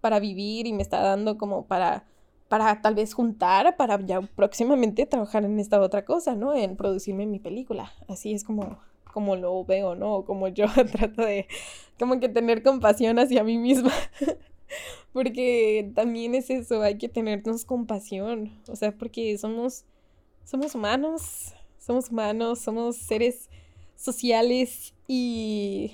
[0.02, 2.06] para vivir y me está dando como para,
[2.50, 6.56] para tal vez juntar, para ya próximamente trabajar en esta otra cosa, ¿no?
[6.56, 7.94] En producirme mi película.
[8.08, 8.80] Así es como,
[9.14, 10.26] como lo veo, ¿no?
[10.26, 11.48] Como yo trato de
[12.00, 13.92] como que tener compasión hacia mí misma.
[15.14, 18.62] porque también es eso, hay que tenernos compasión.
[18.68, 19.86] O sea, porque somos,
[20.44, 23.50] somos humanos somos humanos, somos seres
[23.96, 25.94] sociales y,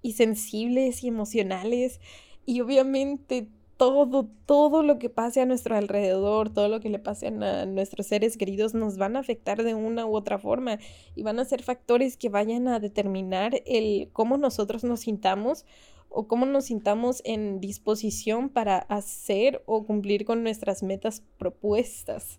[0.00, 2.00] y sensibles y emocionales.
[2.46, 7.26] Y obviamente todo, todo lo que pase a nuestro alrededor, todo lo que le pase
[7.26, 10.78] a nuestros seres queridos nos van a afectar de una u otra forma
[11.16, 15.66] y van a ser factores que vayan a determinar el cómo nosotros nos sintamos
[16.14, 22.38] o cómo nos sintamos en disposición para hacer o cumplir con nuestras metas propuestas.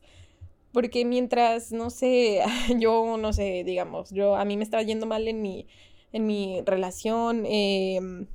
[0.71, 2.41] Porque mientras, no sé,
[2.79, 5.67] yo, no sé, digamos, yo, a mí me estaba yendo mal en mi,
[6.11, 8.27] en mi relación, em,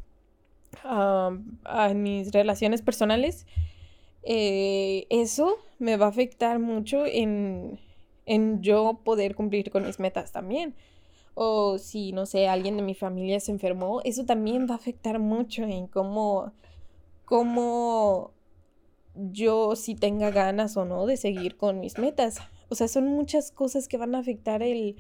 [0.84, 3.46] en mis relaciones personales,
[4.22, 7.80] eh, eso me va a afectar mucho en,
[8.26, 10.74] en yo poder cumplir con mis metas también.
[11.40, 15.20] O si, no sé, alguien de mi familia se enfermó, eso también va a afectar
[15.20, 16.52] mucho en cómo,
[17.24, 18.32] cómo
[19.14, 22.38] yo si tenga ganas o no de seguir con mis metas.
[22.70, 24.96] O sea, son muchas cosas que van a afectar el,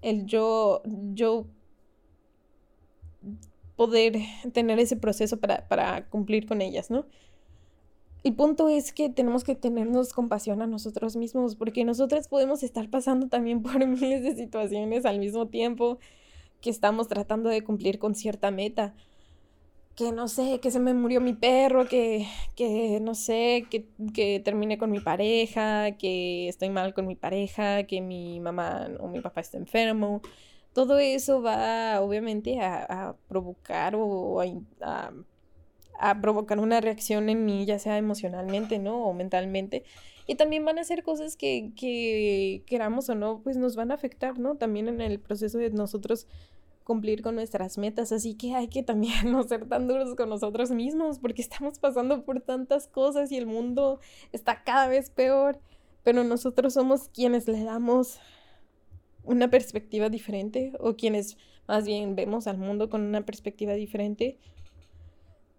[0.00, 0.80] el yo,
[1.12, 1.44] yo
[3.76, 4.16] poder
[4.52, 7.04] tener ese proceso para, para cumplir con ellas, ¿no?
[8.22, 12.88] El punto es que tenemos que tenernos compasión a nosotros mismos, porque nosotros podemos estar
[12.88, 15.98] pasando también por miles de situaciones al mismo tiempo
[16.60, 18.94] que estamos tratando de cumplir con cierta meta
[19.96, 24.40] que no sé, que se me murió mi perro, que, que no sé, que, que
[24.40, 29.20] terminé con mi pareja, que estoy mal con mi pareja, que mi mamá o mi
[29.20, 30.22] papá está enfermo.
[30.72, 34.46] Todo eso va obviamente a, provocar o a,
[34.80, 35.12] a,
[36.20, 39.04] provocar una reacción en mí, ya sea emocionalmente, ¿no?
[39.06, 39.84] O mentalmente.
[40.26, 43.94] Y también van a ser cosas que, que queramos o no, pues nos van a
[43.94, 44.56] afectar, ¿no?
[44.56, 46.26] También en el proceso de nosotros
[46.84, 50.70] cumplir con nuestras metas, así que hay que también no ser tan duros con nosotros
[50.70, 54.00] mismos porque estamos pasando por tantas cosas y el mundo
[54.32, 55.60] está cada vez peor,
[56.02, 58.18] pero nosotros somos quienes le damos
[59.24, 61.36] una perspectiva diferente o quienes
[61.68, 64.38] más bien vemos al mundo con una perspectiva diferente.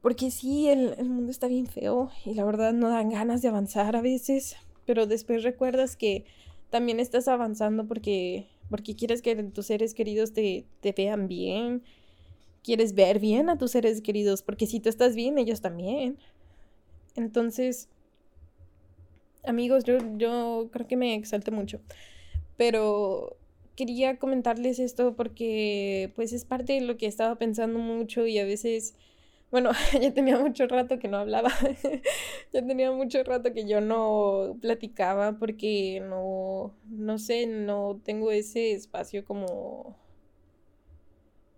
[0.03, 3.95] Porque sí, el, mundo está bien feo y la verdad no dan ganas de avanzar
[3.95, 6.25] a veces, pero después recuerdas que
[6.69, 10.65] también estás avanzando porque porque quieres que tus seres queridos te,
[10.97, 11.83] vean bien,
[12.65, 16.17] quieres ver bien a tus seres queridos, porque si tú estás bien, ellos también.
[17.15, 17.87] Entonces,
[19.45, 21.79] amigos, yo, yo creo que me exalte mucho,
[22.57, 23.37] pero
[23.77, 28.45] quería comentarles esto porque pues es parte de lo que estaba pensando mucho y a
[28.45, 28.95] veces
[29.53, 29.69] bueno,
[30.01, 31.51] ya tenía mucho rato que no hablaba.
[32.53, 38.71] ya tenía mucho rato que yo no platicaba porque no, no sé, no tengo ese
[38.71, 39.95] espacio como...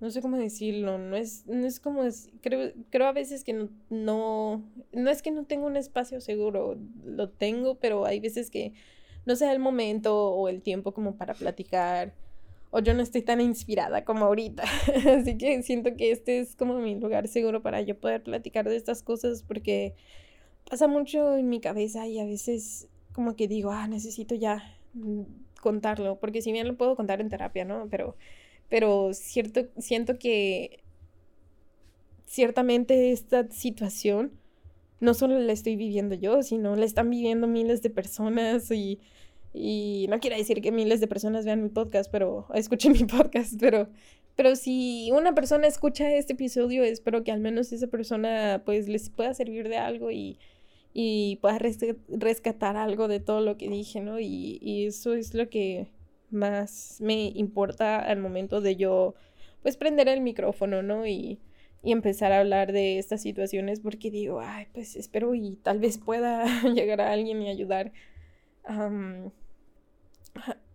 [0.01, 2.01] No sé cómo decirlo, no es, no es como,
[2.41, 6.77] creo, creo a veces que no, no, no es que no tengo un espacio seguro,
[7.05, 8.73] lo tengo, pero hay veces que
[9.25, 12.13] no sea el momento o el tiempo como para platicar
[12.75, 14.63] o yo no estoy tan inspirada como ahorita.
[15.17, 18.75] Así que siento que este es como mi lugar seguro para yo poder platicar de
[18.75, 19.95] estas cosas porque
[20.69, 25.21] pasa mucho en mi cabeza y a veces como que digo, ah, necesito ya mm,
[25.61, 27.87] contarlo, porque si bien lo puedo contar en terapia, ¿no?
[27.89, 28.17] Pero,
[28.67, 30.83] pero cierto, siento que
[32.25, 34.33] ciertamente esta situación
[34.99, 38.99] no solo la estoy viviendo yo, sino la están viviendo miles de personas y,
[39.55, 43.53] y no quiero decir que miles de personas vean mi podcast, pero escuchen mi podcast,
[43.59, 43.87] pero,
[44.35, 49.09] pero si una persona escucha este episodio, espero que al menos esa persona pues les
[49.09, 50.37] pueda servir de algo y,
[50.93, 51.59] y pueda
[52.09, 54.19] rescatar algo de todo lo que dije, ¿no?
[54.19, 55.87] Y, y eso es lo que
[56.31, 59.15] más me importa al momento de yo
[59.61, 61.07] pues prender el micrófono, ¿no?
[61.07, 61.39] Y,
[61.85, 65.99] y empezar a hablar de estas situaciones porque digo, ay, pues espero y tal vez
[65.99, 67.93] pueda llegar a alguien y ayudar,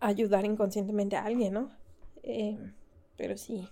[0.00, 1.70] ayudar inconscientemente a alguien, ¿no?
[2.22, 2.58] Eh,
[3.16, 3.66] pero sí.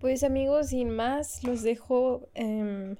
[0.00, 2.28] Pues amigos, sin más, los dejo.
[2.34, 2.96] Em,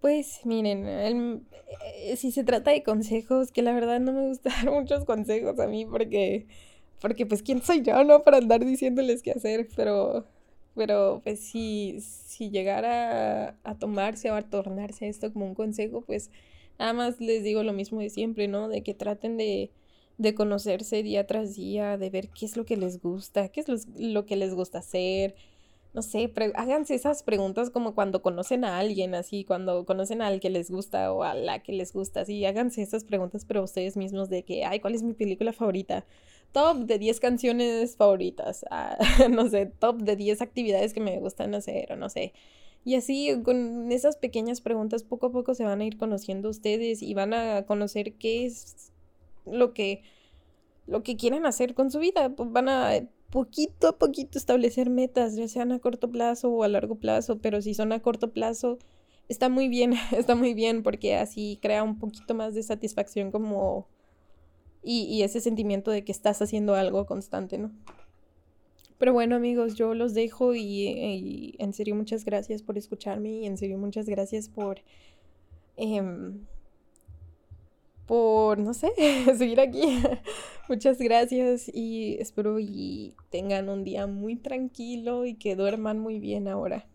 [0.00, 5.04] pues miren, eh, si se trata de consejos, que la verdad no me gustan muchos
[5.04, 6.46] consejos a mí porque,
[7.00, 8.22] porque pues quién soy yo, ¿no?
[8.22, 10.24] Para andar diciéndoles qué hacer, pero
[10.78, 16.30] pero pues si, si llegara a tomarse o a tornarse esto como un consejo, pues
[16.78, 18.68] nada más les digo lo mismo de siempre, ¿no?
[18.68, 19.72] De que traten de,
[20.18, 23.86] de conocerse día tras día, de ver qué es lo que les gusta, qué es
[23.96, 25.34] lo, que les gusta hacer.
[25.94, 30.50] No sé, háganse esas preguntas como cuando conocen a alguien, así, cuando conocen al que
[30.50, 34.28] les gusta o a la que les gusta, así, háganse esas preguntas, pero ustedes mismos
[34.28, 36.04] de que, ay, ¿cuál es mi película favorita?
[36.52, 38.96] top de 10 canciones favoritas, ah,
[39.30, 42.32] no sé, top de 10 actividades que me gustan hacer o no sé.
[42.84, 47.02] Y así, con esas pequeñas preguntas, poco a poco se van a ir conociendo ustedes
[47.02, 48.92] y van a conocer qué es
[49.52, 50.02] lo que,
[50.86, 52.30] lo que quieren hacer con su vida.
[52.34, 56.68] Pues van a poquito a poquito establecer metas, ya sean a corto plazo o a
[56.68, 58.78] largo plazo, pero si son a corto plazo,
[59.28, 63.86] está muy bien, está muy bien porque así crea un poquito más de satisfacción como
[64.82, 67.72] y, ese sentimiento de que estás haciendo algo constante, ¿no?
[68.96, 73.58] Pero bueno amigos, yo los dejo y, en serio muchas gracias por escucharme y en
[73.58, 74.80] serio muchas gracias por...
[75.76, 76.46] Em,
[78.08, 78.90] por, no sé,
[79.36, 80.02] seguir aquí.
[80.68, 86.48] Muchas gracias y espero y tengan un día muy tranquilo y que duerman muy bien
[86.48, 86.86] ahora.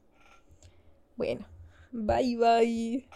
[1.16, 1.46] Bueno,
[1.92, 3.08] bye bye.